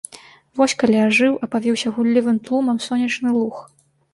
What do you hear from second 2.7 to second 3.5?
сонечны